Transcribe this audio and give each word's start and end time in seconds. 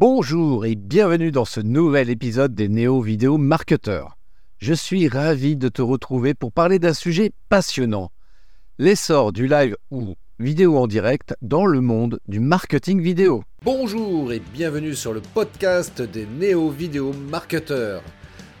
Bonjour 0.00 0.64
et 0.64 0.76
bienvenue 0.76 1.32
dans 1.32 1.44
ce 1.44 1.58
nouvel 1.58 2.08
épisode 2.08 2.54
des 2.54 2.68
Néo 2.68 3.00
Vidéo 3.00 3.36
Marketeurs. 3.36 4.16
Je 4.58 4.72
suis 4.72 5.08
ravi 5.08 5.56
de 5.56 5.68
te 5.68 5.82
retrouver 5.82 6.34
pour 6.34 6.52
parler 6.52 6.78
d'un 6.78 6.94
sujet 6.94 7.32
passionnant, 7.48 8.12
l'essor 8.78 9.32
du 9.32 9.48
live 9.48 9.76
ou 9.90 10.14
vidéo 10.38 10.78
en 10.78 10.86
direct 10.86 11.34
dans 11.42 11.66
le 11.66 11.80
monde 11.80 12.20
du 12.28 12.38
marketing 12.38 13.00
vidéo. 13.00 13.42
Bonjour 13.64 14.32
et 14.32 14.40
bienvenue 14.52 14.94
sur 14.94 15.12
le 15.12 15.20
podcast 15.20 16.00
des 16.00 16.26
Néo 16.26 16.70
Vidéo 16.70 17.12
Marketeurs. 17.12 18.04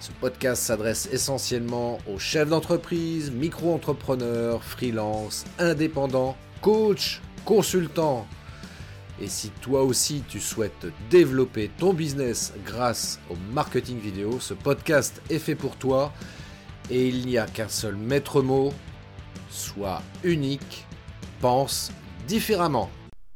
Ce 0.00 0.10
podcast 0.10 0.60
s'adresse 0.60 1.08
essentiellement 1.12 1.98
aux 2.12 2.18
chefs 2.18 2.48
d'entreprise, 2.48 3.30
micro-entrepreneurs, 3.30 4.64
freelance, 4.64 5.44
indépendants, 5.60 6.36
coachs, 6.62 7.22
consultants 7.44 8.26
et 9.20 9.28
si 9.28 9.50
toi 9.60 9.82
aussi 9.82 10.22
tu 10.28 10.40
souhaites 10.40 10.86
développer 11.10 11.70
ton 11.78 11.92
business 11.92 12.52
grâce 12.64 13.18
au 13.30 13.34
marketing 13.52 13.98
vidéo, 13.98 14.38
ce 14.40 14.54
podcast 14.54 15.20
est 15.30 15.38
fait 15.38 15.54
pour 15.54 15.76
toi. 15.76 16.12
Et 16.90 17.08
il 17.08 17.26
n'y 17.26 17.36
a 17.36 17.46
qu'un 17.46 17.68
seul 17.68 17.96
maître 17.96 18.40
mot, 18.42 18.72
sois 19.50 20.02
unique, 20.24 20.86
pense 21.40 21.92
différemment. 22.26 22.90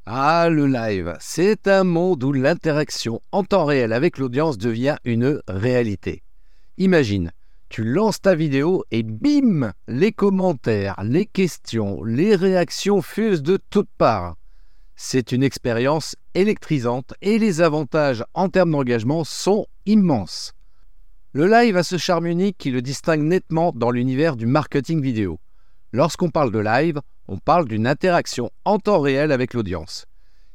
Ah, 0.07 0.49
le 0.51 0.67
live, 0.67 1.17
c'est 1.21 1.69
un 1.69 1.85
monde 1.85 2.25
où 2.25 2.33
l'interaction 2.33 3.21
en 3.31 3.45
temps 3.45 3.65
réel 3.65 3.93
avec 3.93 4.19
l'audience 4.19 4.59
devient 4.59 4.97
une 5.05 5.41
réalité. 5.47 6.23
Imagine, 6.79 7.31
tu 7.69 7.85
lances 7.85 8.21
ta 8.21 8.35
vidéo 8.35 8.85
et 8.91 9.03
bim, 9.03 9.73
les 9.87 10.12
commentaires, 10.12 10.97
les 11.05 11.27
questions, 11.27 12.03
les 12.03 12.35
réactions 12.35 13.01
fusent 13.01 13.43
de 13.43 13.59
toutes 13.71 13.91
parts. 13.97 14.37
C'est 14.97 15.33
une 15.33 15.43
expérience 15.43 16.17
électrisante 16.35 17.15
et 17.23 17.39
les 17.39 17.61
avantages 17.61 18.25
en 18.35 18.49
termes 18.49 18.71
d'engagement 18.71 19.25
sont 19.25 19.67
immenses. 19.87 20.53
Le 21.33 21.47
live 21.47 21.77
a 21.77 21.83
ce 21.83 21.97
charme 21.97 22.27
unique 22.27 22.59
qui 22.59 22.71
le 22.71 22.83
distingue 22.83 23.23
nettement 23.23 23.73
dans 23.75 23.91
l'univers 23.91 24.37
du 24.37 24.47
marketing 24.47 25.01
vidéo. 25.01 25.41
Lorsqu'on 25.93 26.31
parle 26.31 26.53
de 26.53 26.59
live, 26.59 27.01
on 27.27 27.39
parle 27.39 27.67
d'une 27.67 27.87
interaction 27.87 28.51
en 28.65 28.79
temps 28.79 29.01
réel 29.01 29.33
avec 29.33 29.55
l'audience. 29.55 30.07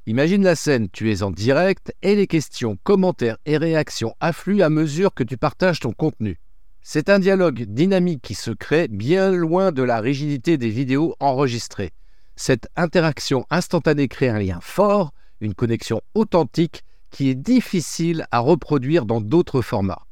Imagine 0.05 0.43
la 0.43 0.55
scène, 0.55 0.87
tu 0.89 1.11
es 1.11 1.23
en 1.23 1.31
direct 1.31 1.93
et 2.01 2.15
les 2.15 2.27
questions, 2.27 2.77
commentaires 2.83 3.37
et 3.45 3.57
réactions 3.57 4.15
affluent 4.19 4.61
à 4.61 4.69
mesure 4.69 5.13
que 5.13 5.23
tu 5.23 5.35
partages 5.35 5.79
ton 5.79 5.91
contenu. 5.91 6.39
C'est 6.81 7.09
un 7.09 7.19
dialogue 7.19 7.63
dynamique 7.63 8.21
qui 8.21 8.33
se 8.33 8.51
crée 8.51 8.87
bien 8.87 9.31
loin 9.31 9.73
de 9.73 9.83
la 9.83 9.99
rigidité 9.99 10.57
des 10.57 10.69
vidéos 10.69 11.15
enregistrées. 11.19 11.91
Cette 12.39 12.69
interaction 12.75 13.47
instantanée 13.49 14.07
crée 14.07 14.29
un 14.29 14.37
lien 14.37 14.59
fort, 14.61 15.11
une 15.41 15.55
connexion 15.55 16.01
authentique 16.13 16.83
qui 17.09 17.29
est 17.29 17.35
difficile 17.35 18.27
à 18.31 18.39
reproduire 18.39 19.07
dans 19.07 19.21
d'autres 19.21 19.63
formats. 19.63 20.05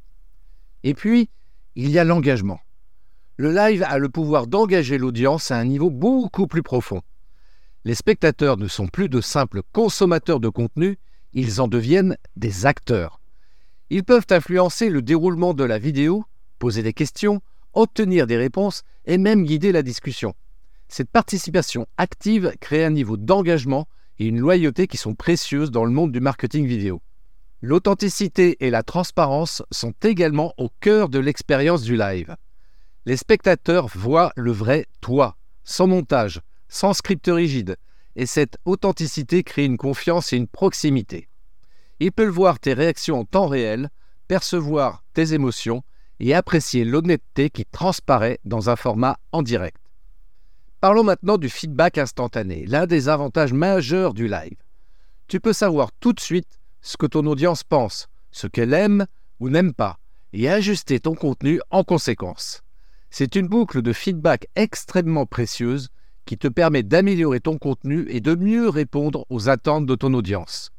Et 0.82 0.92
puis, 0.92 1.30
il 1.76 1.88
y 1.88 2.00
a 2.00 2.04
l'engagement. 2.04 2.58
Le 3.36 3.52
live 3.52 3.84
a 3.84 3.98
le 3.98 4.08
pouvoir 4.08 4.48
d'engager 4.48 4.98
l'audience 4.98 5.52
à 5.52 5.58
un 5.58 5.64
niveau 5.64 5.88
beaucoup 5.88 6.48
plus 6.48 6.64
profond. 6.64 7.00
Les 7.84 7.94
spectateurs 7.94 8.56
ne 8.56 8.66
sont 8.66 8.88
plus 8.88 9.08
de 9.08 9.20
simples 9.20 9.62
consommateurs 9.72 10.40
de 10.40 10.48
contenu, 10.48 10.98
ils 11.32 11.60
en 11.60 11.68
deviennent 11.68 12.16
des 12.34 12.66
acteurs. 12.66 13.20
Ils 13.88 14.02
peuvent 14.02 14.26
influencer 14.30 14.90
le 14.90 15.00
déroulement 15.00 15.54
de 15.54 15.62
la 15.62 15.78
vidéo, 15.78 16.24
poser 16.58 16.82
des 16.82 16.92
questions, 16.92 17.40
obtenir 17.72 18.26
des 18.26 18.36
réponses 18.36 18.82
et 19.04 19.16
même 19.16 19.44
guider 19.44 19.70
la 19.70 19.82
discussion. 19.82 20.34
Cette 20.88 21.10
participation 21.10 21.86
active 21.96 22.52
crée 22.60 22.84
un 22.84 22.90
niveau 22.90 23.16
d'engagement 23.16 23.88
et 24.18 24.26
une 24.26 24.38
loyauté 24.38 24.86
qui 24.86 24.96
sont 24.96 25.14
précieuses 25.14 25.70
dans 25.70 25.84
le 25.84 25.90
monde 25.90 26.12
du 26.12 26.20
marketing 26.20 26.66
vidéo. 26.66 27.02
L'authenticité 27.60 28.56
et 28.64 28.70
la 28.70 28.82
transparence 28.82 29.62
sont 29.70 29.94
également 30.02 30.54
au 30.58 30.70
cœur 30.80 31.08
de 31.08 31.18
l'expérience 31.18 31.82
du 31.82 31.96
live. 31.96 32.36
Les 33.04 33.16
spectateurs 33.16 33.88
voient 33.88 34.32
le 34.36 34.52
vrai 34.52 34.86
toi, 35.00 35.36
sans 35.64 35.86
montage, 35.86 36.40
sans 36.68 36.92
script 36.92 37.26
rigide, 37.26 37.76
et 38.14 38.26
cette 38.26 38.58
authenticité 38.64 39.42
crée 39.42 39.64
une 39.64 39.76
confiance 39.76 40.32
et 40.32 40.36
une 40.36 40.48
proximité. 40.48 41.28
Ils 42.00 42.12
peuvent 42.12 42.28
voir 42.28 42.58
tes 42.58 42.74
réactions 42.74 43.20
en 43.20 43.24
temps 43.24 43.46
réel, 43.46 43.90
percevoir 44.28 45.02
tes 45.14 45.34
émotions 45.34 45.82
et 46.20 46.34
apprécier 46.34 46.84
l'honnêteté 46.84 47.50
qui 47.50 47.64
transparaît 47.64 48.38
dans 48.44 48.70
un 48.70 48.76
format 48.76 49.18
en 49.32 49.42
direct. 49.42 49.85
Parlons 50.80 51.04
maintenant 51.04 51.38
du 51.38 51.48
feedback 51.48 51.96
instantané, 51.96 52.66
l'un 52.66 52.86
des 52.86 53.08
avantages 53.08 53.54
majeurs 53.54 54.12
du 54.12 54.28
live. 54.28 54.56
Tu 55.26 55.40
peux 55.40 55.54
savoir 55.54 55.90
tout 56.00 56.12
de 56.12 56.20
suite 56.20 56.60
ce 56.82 56.96
que 56.96 57.06
ton 57.06 57.26
audience 57.26 57.64
pense, 57.64 58.08
ce 58.30 58.46
qu'elle 58.46 58.74
aime 58.74 59.06
ou 59.40 59.48
n'aime 59.48 59.72
pas, 59.72 59.98
et 60.32 60.50
ajuster 60.50 61.00
ton 61.00 61.14
contenu 61.14 61.60
en 61.70 61.82
conséquence. 61.82 62.62
C'est 63.10 63.36
une 63.36 63.48
boucle 63.48 63.80
de 63.80 63.92
feedback 63.92 64.48
extrêmement 64.54 65.24
précieuse 65.24 65.88
qui 66.26 66.36
te 66.36 66.48
permet 66.48 66.82
d'améliorer 66.82 67.40
ton 67.40 67.56
contenu 67.56 68.04
et 68.10 68.20
de 68.20 68.34
mieux 68.34 68.68
répondre 68.68 69.24
aux 69.30 69.48
attentes 69.48 69.86
de 69.86 69.94
ton 69.94 70.12
audience. 70.12 70.72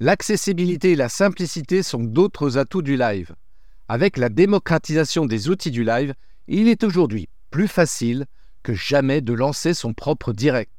L'accessibilité 0.00 0.92
et 0.92 0.96
la 0.96 1.08
simplicité 1.08 1.84
sont 1.84 2.02
d'autres 2.02 2.58
atouts 2.58 2.82
du 2.82 2.96
live. 2.96 3.34
Avec 3.86 4.16
la 4.16 4.30
démocratisation 4.30 5.26
des 5.26 5.48
outils 5.48 5.70
du 5.70 5.84
live, 5.84 6.14
il 6.48 6.68
est 6.68 6.82
aujourd'hui 6.82 7.28
plus 7.50 7.68
facile 7.68 8.26
que 8.64 8.74
jamais 8.74 9.20
de 9.20 9.32
lancer 9.32 9.74
son 9.74 9.94
propre 9.94 10.32
direct. 10.32 10.72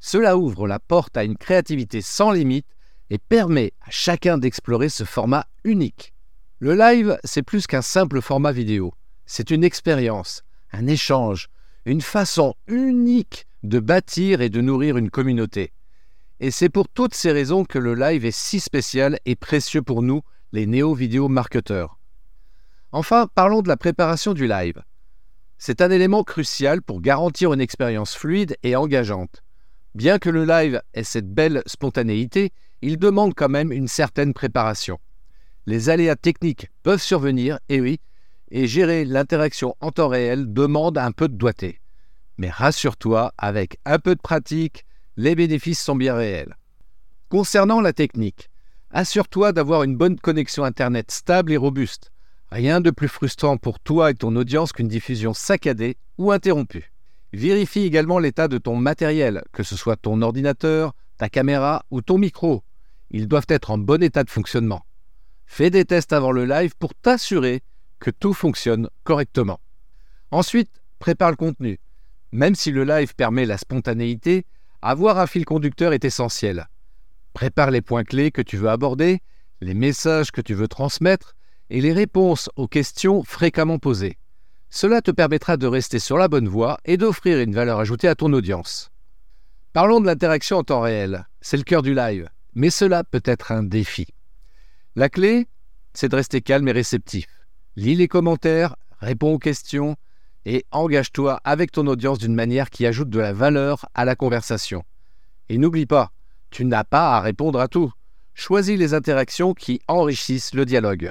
Cela 0.00 0.36
ouvre 0.36 0.66
la 0.66 0.80
porte 0.80 1.16
à 1.16 1.22
une 1.22 1.36
créativité 1.36 2.00
sans 2.00 2.32
limite 2.32 2.66
et 3.10 3.18
permet 3.18 3.72
à 3.82 3.90
chacun 3.90 4.38
d'explorer 4.38 4.88
ce 4.88 5.04
format 5.04 5.46
unique. 5.62 6.12
Le 6.58 6.74
live, 6.74 7.18
c'est 7.22 7.44
plus 7.44 7.68
qu'un 7.68 7.82
simple 7.82 8.20
format 8.20 8.50
vidéo. 8.50 8.92
C'est 9.26 9.52
une 9.52 9.62
expérience, 9.62 10.42
un 10.72 10.88
échange, 10.88 11.48
une 11.84 12.00
façon 12.00 12.54
unique 12.66 13.46
de 13.62 13.78
bâtir 13.78 14.40
et 14.40 14.48
de 14.48 14.60
nourrir 14.60 14.96
une 14.96 15.10
communauté. 15.10 15.72
Et 16.40 16.50
c'est 16.50 16.68
pour 16.68 16.88
toutes 16.88 17.14
ces 17.14 17.32
raisons 17.32 17.64
que 17.64 17.78
le 17.78 17.94
live 17.94 18.24
est 18.24 18.36
si 18.36 18.60
spécial 18.60 19.18
et 19.26 19.36
précieux 19.36 19.82
pour 19.82 20.02
nous, 20.02 20.22
les 20.52 20.66
néo-vidéo 20.66 21.28
marketeurs. 21.28 21.98
Enfin, 22.92 23.28
parlons 23.34 23.60
de 23.60 23.68
la 23.68 23.76
préparation 23.76 24.32
du 24.32 24.46
live. 24.46 24.82
C'est 25.58 25.80
un 25.80 25.90
élément 25.90 26.22
crucial 26.22 26.82
pour 26.82 27.00
garantir 27.00 27.52
une 27.52 27.60
expérience 27.60 28.14
fluide 28.14 28.56
et 28.62 28.76
engageante. 28.76 29.42
Bien 29.94 30.20
que 30.20 30.30
le 30.30 30.44
live 30.44 30.80
ait 30.94 31.02
cette 31.02 31.32
belle 31.32 31.62
spontanéité, 31.66 32.52
il 32.80 32.96
demande 32.96 33.34
quand 33.34 33.48
même 33.48 33.72
une 33.72 33.88
certaine 33.88 34.32
préparation. 34.32 35.00
Les 35.66 35.90
aléas 35.90 36.14
techniques 36.14 36.70
peuvent 36.84 37.02
survenir, 37.02 37.58
et 37.68 37.80
oui, 37.80 37.98
et 38.50 38.68
gérer 38.68 39.04
l'interaction 39.04 39.74
en 39.80 39.90
temps 39.90 40.08
réel 40.08 40.52
demande 40.52 40.96
un 40.96 41.10
peu 41.10 41.28
de 41.28 41.34
doigté. 41.34 41.80
Mais 42.38 42.50
rassure-toi, 42.50 43.32
avec 43.36 43.78
un 43.84 43.98
peu 43.98 44.14
de 44.14 44.20
pratique, 44.20 44.86
les 45.16 45.34
bénéfices 45.34 45.82
sont 45.82 45.96
bien 45.96 46.14
réels. 46.14 46.56
Concernant 47.28 47.80
la 47.80 47.92
technique, 47.92 48.48
assure-toi 48.92 49.52
d'avoir 49.52 49.82
une 49.82 49.96
bonne 49.96 50.18
connexion 50.20 50.62
Internet 50.62 51.10
stable 51.10 51.52
et 51.52 51.56
robuste. 51.56 52.12
Rien 52.50 52.80
de 52.80 52.90
plus 52.90 53.08
frustrant 53.08 53.58
pour 53.58 53.78
toi 53.78 54.10
et 54.10 54.14
ton 54.14 54.34
audience 54.34 54.72
qu'une 54.72 54.88
diffusion 54.88 55.34
saccadée 55.34 55.96
ou 56.16 56.32
interrompue. 56.32 56.92
Vérifie 57.34 57.82
également 57.82 58.18
l'état 58.18 58.48
de 58.48 58.56
ton 58.56 58.74
matériel, 58.74 59.44
que 59.52 59.62
ce 59.62 59.76
soit 59.76 59.96
ton 59.96 60.22
ordinateur, 60.22 60.94
ta 61.18 61.28
caméra 61.28 61.84
ou 61.90 62.00
ton 62.00 62.16
micro. 62.16 62.62
Ils 63.10 63.28
doivent 63.28 63.46
être 63.48 63.70
en 63.70 63.76
bon 63.76 64.02
état 64.02 64.24
de 64.24 64.30
fonctionnement. 64.30 64.86
Fais 65.44 65.68
des 65.68 65.84
tests 65.84 66.12
avant 66.12 66.32
le 66.32 66.46
live 66.46 66.74
pour 66.78 66.94
t'assurer 66.94 67.60
que 67.98 68.10
tout 68.10 68.32
fonctionne 68.32 68.88
correctement. 69.04 69.60
Ensuite, 70.30 70.70
prépare 70.98 71.30
le 71.30 71.36
contenu. 71.36 71.78
Même 72.32 72.54
si 72.54 72.70
le 72.70 72.84
live 72.84 73.14
permet 73.14 73.44
la 73.46 73.58
spontanéité, 73.58 74.46
avoir 74.80 75.18
un 75.18 75.26
fil 75.26 75.44
conducteur 75.44 75.92
est 75.92 76.04
essentiel. 76.04 76.68
Prépare 77.34 77.70
les 77.70 77.82
points 77.82 78.04
clés 78.04 78.30
que 78.30 78.42
tu 78.42 78.56
veux 78.56 78.70
aborder, 78.70 79.20
les 79.60 79.74
messages 79.74 80.30
que 80.30 80.40
tu 80.40 80.54
veux 80.54 80.68
transmettre, 80.68 81.34
et 81.70 81.80
les 81.80 81.92
réponses 81.92 82.50
aux 82.56 82.68
questions 82.68 83.22
fréquemment 83.24 83.78
posées. 83.78 84.18
Cela 84.70 85.00
te 85.00 85.10
permettra 85.10 85.56
de 85.56 85.66
rester 85.66 85.98
sur 85.98 86.18
la 86.18 86.28
bonne 86.28 86.48
voie 86.48 86.78
et 86.84 86.96
d'offrir 86.96 87.38
une 87.38 87.54
valeur 87.54 87.78
ajoutée 87.78 88.08
à 88.08 88.14
ton 88.14 88.32
audience. 88.32 88.90
Parlons 89.72 90.00
de 90.00 90.06
l'interaction 90.06 90.58
en 90.58 90.64
temps 90.64 90.80
réel. 90.80 91.26
C'est 91.40 91.56
le 91.56 91.62
cœur 91.62 91.82
du 91.82 91.94
live, 91.94 92.28
mais 92.54 92.70
cela 92.70 93.04
peut 93.04 93.22
être 93.24 93.52
un 93.52 93.62
défi. 93.62 94.08
La 94.96 95.08
clé, 95.08 95.46
c'est 95.94 96.08
de 96.08 96.16
rester 96.16 96.40
calme 96.40 96.68
et 96.68 96.72
réceptif. 96.72 97.26
Lis 97.76 97.94
les 97.94 98.08
commentaires, 98.08 98.76
réponds 99.00 99.34
aux 99.34 99.38
questions 99.38 99.96
et 100.44 100.64
engage-toi 100.70 101.40
avec 101.44 101.72
ton 101.72 101.86
audience 101.86 102.18
d'une 102.18 102.34
manière 102.34 102.70
qui 102.70 102.86
ajoute 102.86 103.10
de 103.10 103.20
la 103.20 103.32
valeur 103.32 103.86
à 103.94 104.04
la 104.04 104.16
conversation. 104.16 104.82
Et 105.48 105.58
n'oublie 105.58 105.86
pas, 105.86 106.10
tu 106.50 106.64
n'as 106.64 106.84
pas 106.84 107.16
à 107.16 107.20
répondre 107.20 107.60
à 107.60 107.68
tout. 107.68 107.92
Choisis 108.34 108.78
les 108.78 108.94
interactions 108.94 109.54
qui 109.54 109.80
enrichissent 109.88 110.54
le 110.54 110.64
dialogue. 110.64 111.10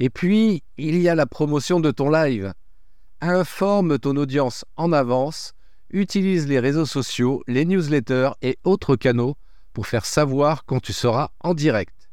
Et 0.00 0.08
puis, 0.08 0.62
il 0.78 0.98
y 0.98 1.10
a 1.10 1.14
la 1.14 1.26
promotion 1.26 1.78
de 1.78 1.90
ton 1.90 2.08
live. 2.08 2.54
Informe 3.20 3.98
ton 3.98 4.16
audience 4.16 4.64
en 4.76 4.92
avance, 4.92 5.52
utilise 5.90 6.48
les 6.48 6.58
réseaux 6.58 6.86
sociaux, 6.86 7.42
les 7.46 7.66
newsletters 7.66 8.30
et 8.40 8.56
autres 8.64 8.96
canaux 8.96 9.36
pour 9.74 9.86
faire 9.86 10.06
savoir 10.06 10.64
quand 10.64 10.80
tu 10.80 10.94
seras 10.94 11.28
en 11.40 11.52
direct. 11.52 12.08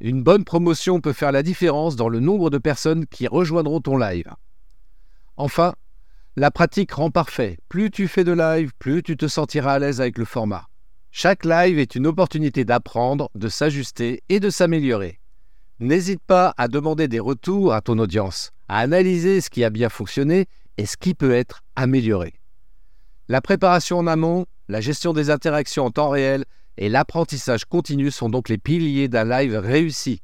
Une 0.00 0.22
bonne 0.22 0.44
promotion 0.44 1.00
peut 1.00 1.14
faire 1.14 1.32
la 1.32 1.42
différence 1.42 1.96
dans 1.96 2.10
le 2.10 2.20
nombre 2.20 2.50
de 2.50 2.58
personnes 2.58 3.06
qui 3.06 3.26
rejoindront 3.26 3.80
ton 3.80 3.96
live. 3.96 4.30
Enfin, 5.38 5.74
la 6.36 6.50
pratique 6.50 6.92
rend 6.92 7.10
parfait. 7.10 7.56
Plus 7.70 7.90
tu 7.90 8.08
fais 8.08 8.24
de 8.24 8.32
live, 8.32 8.72
plus 8.78 9.02
tu 9.02 9.16
te 9.16 9.26
sentiras 9.26 9.74
à 9.74 9.78
l'aise 9.78 10.02
avec 10.02 10.18
le 10.18 10.26
format. 10.26 10.66
Chaque 11.10 11.46
live 11.46 11.78
est 11.78 11.94
une 11.94 12.06
opportunité 12.06 12.66
d'apprendre, 12.66 13.30
de 13.34 13.48
s'ajuster 13.48 14.22
et 14.28 14.38
de 14.38 14.50
s'améliorer. 14.50 15.21
N'hésite 15.82 16.22
pas 16.24 16.54
à 16.58 16.68
demander 16.68 17.08
des 17.08 17.18
retours 17.18 17.74
à 17.74 17.80
ton 17.80 17.98
audience, 17.98 18.52
à 18.68 18.78
analyser 18.78 19.40
ce 19.40 19.50
qui 19.50 19.64
a 19.64 19.70
bien 19.70 19.88
fonctionné 19.88 20.46
et 20.78 20.86
ce 20.86 20.96
qui 20.96 21.12
peut 21.12 21.34
être 21.34 21.64
amélioré. 21.74 22.34
La 23.26 23.40
préparation 23.40 23.98
en 23.98 24.06
amont, 24.06 24.46
la 24.68 24.80
gestion 24.80 25.12
des 25.12 25.28
interactions 25.28 25.86
en 25.86 25.90
temps 25.90 26.10
réel 26.10 26.44
et 26.76 26.88
l'apprentissage 26.88 27.64
continu 27.64 28.12
sont 28.12 28.30
donc 28.30 28.48
les 28.48 28.58
piliers 28.58 29.08
d'un 29.08 29.24
live 29.24 29.56
réussi. 29.56 30.22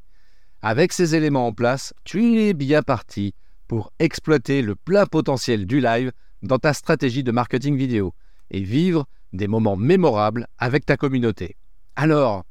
Avec 0.62 0.92
ces 0.92 1.16
éléments 1.16 1.48
en 1.48 1.52
place, 1.52 1.92
tu 2.04 2.40
es 2.40 2.54
bien 2.54 2.82
parti 2.82 3.34
pour 3.66 3.92
exploiter 3.98 4.62
le 4.62 4.76
plein 4.76 5.06
potentiel 5.06 5.66
du 5.66 5.80
live 5.80 6.12
dans 6.40 6.58
ta 6.58 6.72
stratégie 6.72 7.24
de 7.24 7.32
marketing 7.32 7.76
vidéo 7.76 8.14
et 8.52 8.60
vivre 8.60 9.06
des 9.32 9.48
moments 9.48 9.76
mémorables 9.76 10.46
avec 10.56 10.86
ta 10.86 10.96
communauté. 10.96 11.56
Alors, 11.96 12.44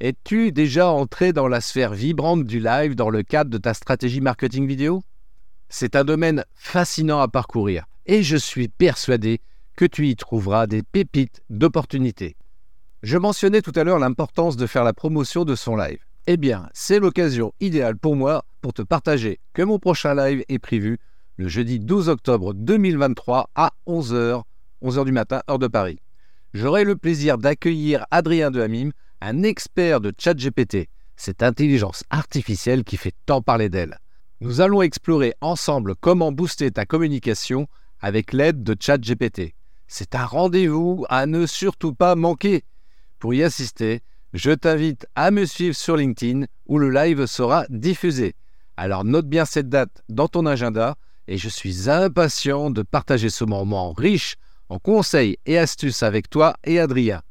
es-tu 0.00 0.52
déjà 0.52 0.88
entré 0.88 1.32
dans 1.32 1.48
la 1.48 1.60
sphère 1.60 1.92
vibrante 1.92 2.44
du 2.44 2.60
live 2.60 2.94
dans 2.94 3.10
le 3.10 3.22
cadre 3.22 3.50
de 3.50 3.58
ta 3.58 3.74
stratégie 3.74 4.20
marketing 4.20 4.66
vidéo? 4.66 5.02
C'est 5.68 5.96
un 5.96 6.04
domaine 6.04 6.44
fascinant 6.54 7.20
à 7.20 7.28
parcourir 7.28 7.86
et 8.06 8.22
je 8.22 8.36
suis 8.36 8.68
persuadé 8.68 9.40
que 9.76 9.84
tu 9.84 10.08
y 10.08 10.16
trouveras 10.16 10.66
des 10.66 10.82
pépites 10.82 11.42
d'opportunités. 11.50 12.36
Je 13.02 13.18
mentionnais 13.18 13.60
tout 13.60 13.72
à 13.74 13.84
l'heure 13.84 13.98
l'importance 13.98 14.56
de 14.56 14.66
faire 14.66 14.84
la 14.84 14.92
promotion 14.92 15.44
de 15.44 15.54
son 15.54 15.76
live. 15.76 15.98
Eh 16.26 16.36
bien, 16.36 16.68
c'est 16.72 17.00
l'occasion 17.00 17.52
idéale 17.60 17.96
pour 17.96 18.14
moi 18.14 18.44
pour 18.60 18.72
te 18.72 18.82
partager 18.82 19.40
que 19.52 19.62
mon 19.62 19.78
prochain 19.78 20.14
live 20.14 20.44
est 20.48 20.58
prévu 20.58 20.98
le 21.36 21.48
jeudi 21.48 21.80
12 21.80 22.08
octobre 22.08 22.54
2023 22.54 23.50
à 23.54 23.72
11h, 23.86 24.42
11h 24.82 25.04
du 25.04 25.12
matin, 25.12 25.42
heure 25.50 25.58
de 25.58 25.68
Paris. 25.68 25.98
J'aurai 26.54 26.84
le 26.84 26.96
plaisir 26.96 27.38
d'accueillir 27.38 28.06
Adrien 28.10 28.50
de 28.50 28.60
Hamim, 28.60 28.90
un 29.20 29.42
expert 29.42 30.00
de 30.00 30.12
ChatGPT, 30.16 30.88
cette 31.16 31.42
intelligence 31.42 32.04
artificielle 32.10 32.84
qui 32.84 32.96
fait 32.96 33.14
tant 33.26 33.42
parler 33.42 33.68
d'elle. 33.68 33.98
Nous 34.40 34.60
allons 34.60 34.82
explorer 34.82 35.34
ensemble 35.40 35.96
comment 35.96 36.30
booster 36.30 36.70
ta 36.70 36.86
communication 36.86 37.66
avec 38.00 38.32
l'aide 38.32 38.62
de 38.62 38.76
ChatGPT. 38.78 39.54
C'est 39.88 40.14
un 40.14 40.24
rendez-vous 40.24 41.04
à 41.08 41.26
ne 41.26 41.46
surtout 41.46 41.92
pas 41.92 42.14
manquer. 42.14 42.64
Pour 43.18 43.34
y 43.34 43.42
assister, 43.42 44.02
je 44.32 44.52
t'invite 44.52 45.06
à 45.16 45.30
me 45.30 45.44
suivre 45.44 45.74
sur 45.74 45.96
LinkedIn 45.96 46.44
où 46.66 46.78
le 46.78 46.90
live 46.90 47.26
sera 47.26 47.64
diffusé. 47.70 48.36
Alors 48.76 49.04
note 49.04 49.26
bien 49.26 49.44
cette 49.44 49.68
date 49.68 50.02
dans 50.08 50.28
ton 50.28 50.46
agenda 50.46 50.94
et 51.26 51.36
je 51.36 51.48
suis 51.48 51.90
impatient 51.90 52.70
de 52.70 52.82
partager 52.82 53.30
ce 53.30 53.44
moment 53.44 53.92
riche 53.92 54.36
en 54.68 54.78
conseils 54.78 55.38
et 55.46 55.58
astuces 55.58 56.02
avec 56.02 56.30
toi 56.30 56.54
et 56.64 56.78
Adrien. 56.78 57.22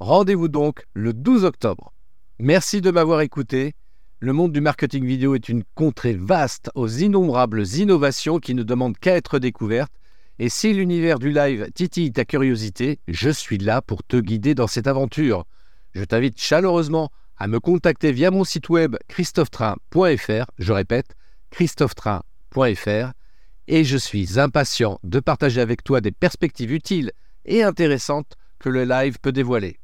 Rendez-vous 0.00 0.46
donc 0.46 0.84
le 0.94 1.12
12 1.12 1.44
octobre. 1.44 1.92
Merci 2.38 2.80
de 2.80 2.92
m'avoir 2.92 3.20
écouté. 3.20 3.74
Le 4.20 4.32
monde 4.32 4.52
du 4.52 4.60
marketing 4.60 5.04
vidéo 5.04 5.34
est 5.34 5.48
une 5.48 5.64
contrée 5.74 6.14
vaste 6.14 6.70
aux 6.76 6.86
innombrables 6.86 7.66
innovations 7.66 8.38
qui 8.38 8.54
ne 8.54 8.62
demandent 8.62 8.96
qu'à 8.96 9.16
être 9.16 9.40
découvertes. 9.40 9.92
Et 10.38 10.48
si 10.48 10.72
l'univers 10.72 11.18
du 11.18 11.32
live 11.32 11.72
titille 11.74 12.12
ta 12.12 12.24
curiosité, 12.24 13.00
je 13.08 13.28
suis 13.28 13.58
là 13.58 13.82
pour 13.82 14.04
te 14.04 14.16
guider 14.16 14.54
dans 14.54 14.68
cette 14.68 14.86
aventure. 14.86 15.46
Je 15.94 16.04
t'invite 16.04 16.40
chaleureusement 16.40 17.10
à 17.36 17.48
me 17.48 17.58
contacter 17.58 18.12
via 18.12 18.30
mon 18.30 18.44
site 18.44 18.68
web 18.68 18.96
christophetrain.fr, 19.08 20.44
je 20.58 20.72
répète, 20.72 21.16
christophetrain.fr, 21.50 23.12
et 23.66 23.82
je 23.82 23.96
suis 23.96 24.38
impatient 24.38 25.00
de 25.02 25.18
partager 25.18 25.60
avec 25.60 25.82
toi 25.82 26.00
des 26.00 26.12
perspectives 26.12 26.72
utiles 26.72 27.10
et 27.46 27.64
intéressantes 27.64 28.36
que 28.60 28.68
le 28.68 28.84
live 28.84 29.18
peut 29.20 29.32
dévoiler. 29.32 29.80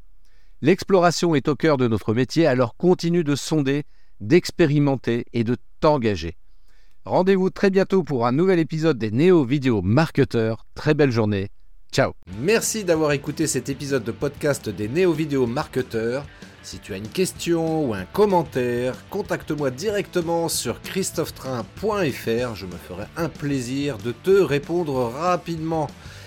L'exploration 0.64 1.34
est 1.34 1.48
au 1.48 1.56
cœur 1.56 1.76
de 1.76 1.88
notre 1.88 2.14
métier, 2.14 2.46
alors 2.46 2.74
continue 2.78 3.22
de 3.22 3.34
sonder, 3.34 3.82
d'expérimenter 4.20 5.26
et 5.34 5.44
de 5.44 5.58
t'engager. 5.80 6.38
Rendez-vous 7.04 7.50
très 7.50 7.68
bientôt 7.68 8.02
pour 8.02 8.26
un 8.26 8.32
nouvel 8.32 8.58
épisode 8.58 8.96
des 8.96 9.10
Néo 9.10 9.44
Vidéo 9.44 9.82
Marketeurs. 9.82 10.64
Très 10.74 10.94
belle 10.94 11.10
journée. 11.10 11.50
Ciao. 11.92 12.12
Merci 12.40 12.82
d'avoir 12.82 13.12
écouté 13.12 13.46
cet 13.46 13.68
épisode 13.68 14.04
de 14.04 14.10
podcast 14.10 14.70
des 14.70 14.88
Néo 14.88 15.12
Vidéo 15.12 15.46
Marketeurs. 15.46 16.24
Si 16.62 16.78
tu 16.78 16.94
as 16.94 16.96
une 16.96 17.08
question 17.08 17.86
ou 17.86 17.92
un 17.92 18.06
commentaire, 18.06 18.94
contacte-moi 19.10 19.70
directement 19.70 20.48
sur 20.48 20.80
christophetrain.fr. 20.80 22.54
Je 22.54 22.64
me 22.64 22.76
ferai 22.88 23.04
un 23.18 23.28
plaisir 23.28 23.98
de 23.98 24.12
te 24.12 24.30
répondre 24.30 25.12
rapidement. 25.14 25.88